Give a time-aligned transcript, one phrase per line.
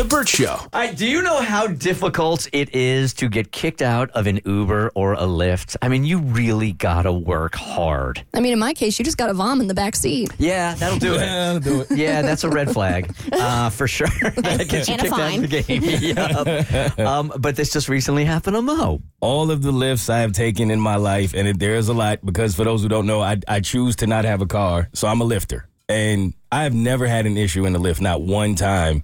[0.00, 0.54] The Burt Show.
[0.54, 4.40] All right, do you know how difficult it is to get kicked out of an
[4.46, 5.76] Uber or a Lyft?
[5.82, 8.24] I mean, you really gotta work hard.
[8.32, 10.30] I mean, in my case, you just got a vom in the back seat.
[10.38, 11.20] Yeah, that'll do it.
[11.20, 11.88] Yeah, I'll do it.
[11.98, 14.06] Yeah, that's a red flag uh, for sure.
[14.36, 16.96] that gets you And a kicked out of the game.
[16.96, 16.98] Yup.
[16.98, 19.02] um, but this just recently happened to Moe.
[19.20, 21.94] All of the Lyfts I have taken in my life, and it, there is a
[21.94, 24.88] lot because for those who don't know, I, I choose to not have a car,
[24.94, 25.68] so I'm a lifter.
[25.90, 29.02] And I have never had an issue in the Lyft, not one time.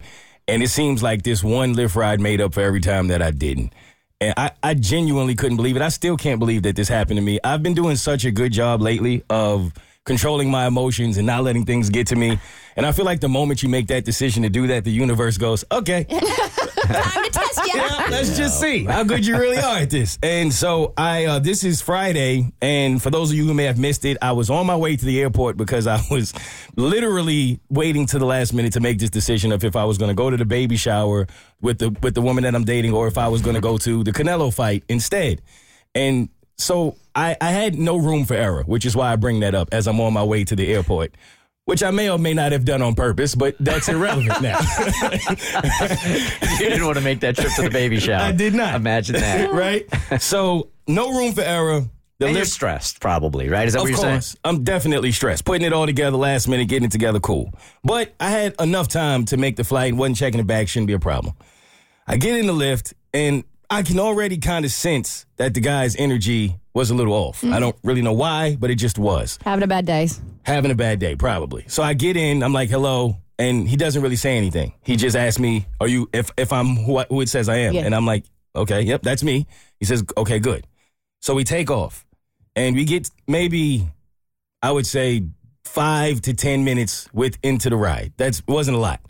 [0.49, 3.31] And it seems like this one Lyft ride made up for every time that I
[3.33, 3.73] didn't.
[4.21, 5.83] And I, I genuinely couldn't believe it.
[5.83, 7.39] I still can't believe that this happened to me.
[7.45, 9.73] I've been doing such a good job lately of
[10.07, 12.39] controlling my emotions and not letting things get to me.
[12.77, 15.37] And I feel like the moment you make that decision to do that, the universe
[15.37, 16.05] goes, okay,
[16.87, 17.73] Time to test you.
[17.75, 20.19] yeah, let's just see how good you really are at this.
[20.23, 23.79] And so I, uh, this is Friday, and for those of you who may have
[23.79, 26.33] missed it, I was on my way to the airport because I was
[26.77, 30.11] literally waiting to the last minute to make this decision of if I was going
[30.11, 31.27] to go to the baby shower
[31.61, 33.79] with the with the woman that I'm dating, or if I was going to go
[33.79, 35.43] to the Canelo fight instead.
[35.95, 39.55] And so I, I had no room for error, which is why I bring that
[39.55, 41.15] up as I'm on my way to the airport.
[41.65, 44.61] Which I may or may not have done on purpose, but that's irrelevant now.
[46.61, 48.23] You didn't want to make that trip to the baby shower.
[48.23, 48.77] I did not.
[48.77, 49.53] Imagine that.
[49.53, 49.85] right?
[50.23, 51.83] So no room for error.
[52.19, 53.67] The And stressed, probably, right?
[53.67, 54.15] Is that of what you're saying?
[54.15, 55.45] course, I'm definitely stressed.
[55.45, 57.53] Putting it all together last minute, getting it together, cool.
[57.85, 59.93] But I had enough time to make the flight.
[59.93, 61.35] wasn't checking the bag, shouldn't be a problem.
[62.07, 65.97] I get in the Lyft, and I can already kind of sense that the guy's
[65.97, 67.43] energy was a little off.
[67.43, 67.61] I mm.
[67.61, 69.39] don't really know why, but it just was.
[69.45, 70.09] Having a bad day.
[70.45, 71.65] Having a bad day, probably.
[71.69, 73.17] So I get in, I'm like, hello.
[73.39, 74.73] And he doesn't really say anything.
[74.83, 77.57] He just asks me, "Are you if if I'm who, I, who it says I
[77.57, 77.83] am?" Yeah.
[77.83, 79.47] And I'm like, "Okay, yep, that's me."
[79.79, 80.67] He says, "Okay, good."
[81.21, 82.07] So we take off,
[82.55, 83.91] and we get maybe,
[84.63, 85.25] I would say,
[85.67, 88.15] five to ten minutes with into the ride.
[88.17, 89.03] That's wasn't a lot.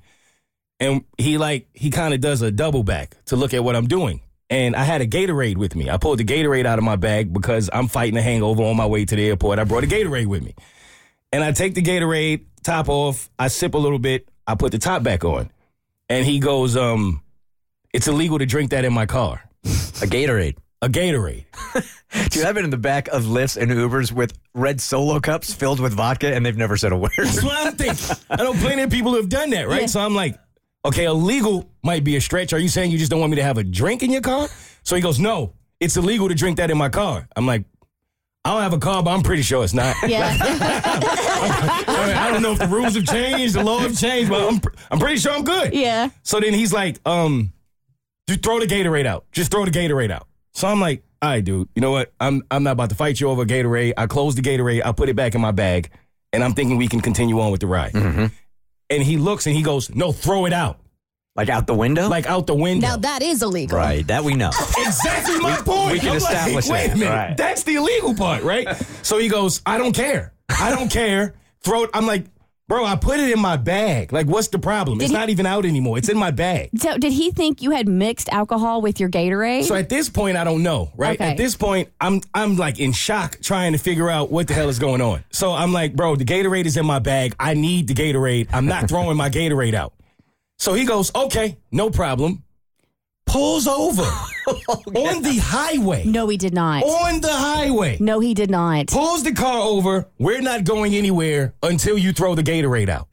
[0.80, 3.86] And he like he kind of does a double back to look at what I'm
[3.86, 4.22] doing.
[4.48, 5.90] And I had a Gatorade with me.
[5.90, 8.86] I pulled the Gatorade out of my bag because I'm fighting a hangover on my
[8.86, 9.58] way to the airport.
[9.58, 10.54] I brought a Gatorade with me.
[11.32, 14.78] And I take the Gatorade, top off, I sip a little bit, I put the
[14.78, 15.50] top back on.
[16.08, 17.22] And he goes, um,
[17.92, 19.42] it's illegal to drink that in my car.
[19.64, 20.56] A Gatorade.
[20.82, 21.46] A Gatorade.
[22.30, 25.80] Dude, I've been in the back of Lyfts and Ubers with red solo cups filled
[25.80, 27.10] with vodka, and they've never said a word.
[27.16, 28.16] That's what I'm thinking.
[28.30, 29.82] I know plenty of people who have done that, right?
[29.82, 29.86] Yeah.
[29.86, 30.38] So I'm like,
[30.86, 32.52] okay, illegal might be a stretch.
[32.52, 34.48] Are you saying you just don't want me to have a drink in your car?
[34.82, 37.28] So he goes, no, it's illegal to drink that in my car.
[37.36, 37.64] I'm like,
[38.44, 39.96] I don't have a car, but I'm pretty sure it's not.
[40.08, 40.36] Yeah.
[40.40, 44.40] I, mean, I don't know if the rules have changed, the law have changed, but
[44.48, 44.60] I'm,
[44.90, 45.74] I'm pretty sure I'm good.
[45.74, 46.10] yeah.
[46.22, 47.52] So then he's like, um,
[48.28, 49.24] just throw the Gatorade out.
[49.32, 50.26] Just throw the Gatorade out.
[50.54, 52.12] So I'm like, all right, dude, you know what?
[52.20, 53.94] I'm I'm not about to fight you over a Gatorade.
[53.96, 55.90] I close the Gatorade, I put it back in my bag,
[56.32, 57.92] and I'm thinking we can continue on with the ride.
[58.90, 60.78] And he looks and he goes, no, throw it out.
[61.36, 62.08] like out the window?
[62.08, 62.86] Like out the window.
[62.86, 63.76] Now that is illegal.
[63.76, 64.50] right, that we know.
[64.78, 65.92] exactly my point.
[65.92, 67.10] we can I'm establish like, Wait that, a minute.
[67.14, 67.36] right.
[67.36, 68.74] That's the illegal part, right?
[69.02, 70.32] so he goes, I don't care.
[70.48, 71.34] I don't care.
[71.62, 71.90] Throw it.
[71.92, 72.26] I'm like,
[72.68, 74.12] bro, I put it in my bag.
[74.12, 75.00] Like, what's the problem?
[75.00, 75.98] it's he- not even out anymore.
[75.98, 76.70] It's in my bag.
[76.76, 79.64] So did he think you had mixed alcohol with your Gatorade?
[79.64, 81.18] So at this point, I don't know, right?
[81.20, 81.30] Okay.
[81.30, 84.68] At this point, I'm I'm like in shock trying to figure out what the hell
[84.68, 85.24] is going on.
[85.30, 87.34] So I'm like, bro, the Gatorade is in my bag.
[87.38, 88.48] I need the Gatorade.
[88.52, 89.92] I'm not throwing my Gatorade out.
[90.58, 92.42] So he goes, okay, no problem.
[93.26, 94.08] Pulls over
[94.94, 96.04] on the highway.
[96.04, 96.82] no, he did not.
[96.84, 97.96] On the highway.
[98.00, 98.86] No, he did not.
[98.86, 100.08] Pulls the car over.
[100.18, 103.08] We're not going anywhere until you throw the Gatorade out.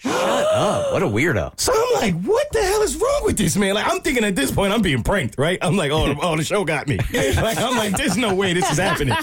[0.55, 1.59] Oh, what a weirdo.
[1.59, 3.73] So I'm like, what the hell is wrong with this man?
[3.73, 5.57] Like, I'm thinking at this point, I'm being pranked, right?
[5.61, 6.97] I'm like, oh, oh, the show got me.
[7.13, 9.15] like, I'm like, there's no way this is happening.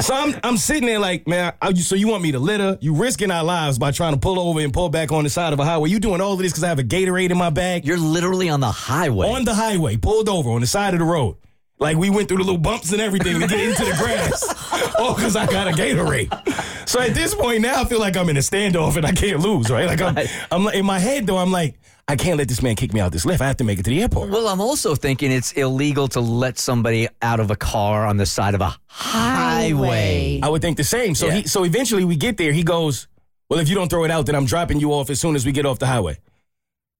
[0.00, 2.78] So I'm, I'm sitting there like, man, I, so you want me to litter?
[2.80, 5.52] You risking our lives by trying to pull over and pull back on the side
[5.52, 5.90] of a highway?
[5.90, 7.84] You doing all of this because I have a Gatorade in my bag?
[7.84, 9.28] You're literally on the highway.
[9.28, 11.36] on the highway, pulled over on the side of the road.
[11.80, 14.68] Like we went through the little bumps and everything to get into the grass.
[14.98, 16.88] all because I got a Gatorade.
[16.88, 19.40] So at this point now I feel like I'm in a standoff and I can't
[19.40, 19.86] lose, right?
[19.86, 20.16] Like I'm,
[20.50, 21.76] I'm in my head though, I'm like,
[22.08, 23.40] I can't let this man kick me out this Lyft.
[23.40, 24.30] I have to make it to the airport.
[24.30, 28.26] well, I'm also thinking it's illegal to let somebody out of a car on the
[28.26, 30.40] side of a highway.
[30.42, 31.14] I would think the same.
[31.14, 31.34] So Yeah.
[31.34, 32.52] he, so eventually we get there.
[32.52, 33.06] He goes,
[33.48, 35.44] well, if you don't throw it out, then I'm dropping you off as soon as
[35.46, 36.18] we get off the highway.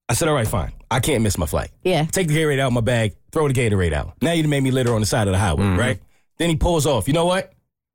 [0.08, 0.72] I said, all right, fine.
[0.90, 1.70] I can't miss my flight.
[1.84, 2.04] Yeah.
[2.04, 4.14] Take the Gatorade out of my bag, throw the Gatorade out.
[4.20, 5.78] Now you made me litter on the side of the highway, Mm-hmm.
[5.78, 6.00] right?
[6.38, 7.06] Then he pulls off.
[7.06, 7.52] You know what?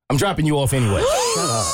[0.09, 1.01] I'm dropping you off anyway.
[1.35, 1.65] Shut up.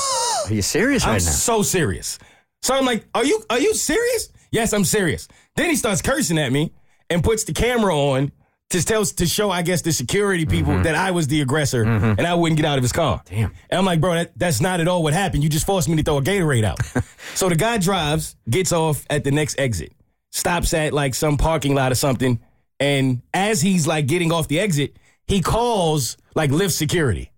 [0.50, 1.30] Are you serious I'm right now?
[1.30, 2.18] so serious.
[2.62, 4.30] So I'm like, are you are you serious?
[4.50, 5.28] Yes, I'm serious.
[5.56, 6.72] Then he starts cursing at me
[7.10, 8.32] and puts the camera on
[8.70, 10.82] to tell to show, I guess, the security people mm-hmm.
[10.84, 12.18] that I was the aggressor mm-hmm.
[12.18, 13.22] and I wouldn't get out of his car.
[13.26, 13.52] Damn.
[13.70, 15.42] And I'm like, bro, that, that's not at all what happened.
[15.42, 16.78] You just forced me to throw a Gatorade out.
[17.34, 19.92] so the guy drives, gets off at the next exit.
[20.30, 22.40] stops at like some parking lot or something.
[22.80, 24.96] And as he's like getting off the exit,
[25.26, 27.31] he calls like Lyft security.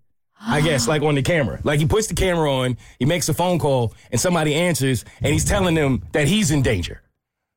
[0.45, 1.59] I guess, like on the camera.
[1.63, 5.33] Like he puts the camera on, he makes a phone call, and somebody answers, and
[5.33, 7.01] he's telling them that he's in danger.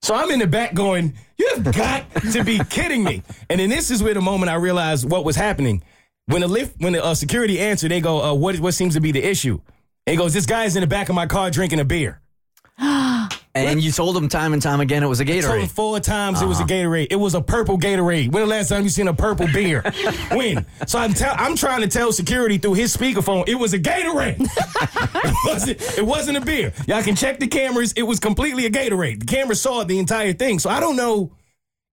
[0.02, 3.22] So I'm in the back going, You've got to be kidding me.
[3.48, 5.82] And then this is where the moment I realized what was happening.
[6.26, 9.00] When the Lyft, when the uh, security answered, they go, uh, what, what seems to
[9.00, 9.60] be the issue?
[10.06, 12.20] And he goes, This guy's in the back of my car drinking a beer.
[13.66, 15.70] And you told him time and time again it was a Told him Gatorade.
[15.70, 16.72] four times it was a uh-huh.
[16.72, 17.08] Gatorade.
[17.10, 18.32] It was a purple Gatorade.
[18.32, 19.82] When the last time you seen a purple beer?
[20.32, 20.66] when?
[20.86, 24.40] So I'm tell I'm trying to tell security through his speakerphone it was a Gatorade.
[24.40, 26.72] it wasn't it wasn't a beer.
[26.86, 27.92] Y'all can check the cameras.
[27.92, 29.20] It was completely a Gatorade.
[29.20, 30.58] The camera saw the entire thing.
[30.58, 31.32] So I don't know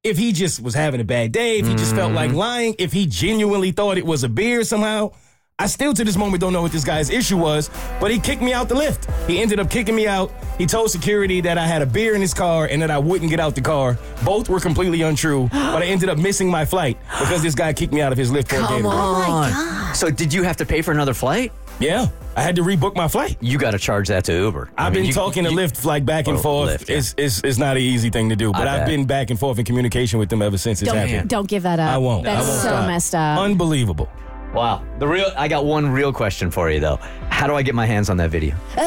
[0.04, 2.36] if he just was having a bad day, if he just felt like mm.
[2.36, 5.12] lying, if he genuinely thought it was a beer somehow.
[5.58, 7.70] I still to this moment don't know what this guy's issue was,
[8.02, 9.10] but he kicked me out the Lyft.
[9.26, 10.30] He ended up kicking me out.
[10.58, 13.30] He told security that I had a beer in his car and that I wouldn't
[13.30, 13.98] get out the car.
[14.26, 17.94] Both were completely untrue, but I ended up missing my flight because this guy kicked
[17.94, 18.90] me out of his Lyft for a Come Gatorade.
[18.90, 19.52] on.
[19.54, 21.54] Oh so did you have to pay for another flight?
[21.80, 23.38] Yeah, I had to rebook my flight.
[23.42, 24.70] You got to charge that to Uber.
[24.78, 26.82] I I've mean, been you- talking to you- Lyft like back and Oh, forth.
[26.82, 26.98] Lyft, yeah.
[26.98, 29.40] it's, it's it's not an easy thing to do, but I I've been back and
[29.40, 31.30] forth in communication with them ever since it's Don't, happened.
[31.30, 31.90] don't give that up.
[31.92, 32.26] I won't.
[32.26, 32.88] That's I won't so stop.
[32.88, 33.40] messed up.
[33.40, 34.10] Unbelievable.
[34.56, 34.84] Wow.
[35.00, 36.96] The real I got one real question for you though.
[37.30, 38.56] How do I get my hands on that video?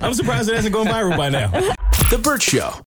[0.00, 1.48] I'm surprised it hasn't gone viral by now.
[2.10, 2.78] The Burt Show.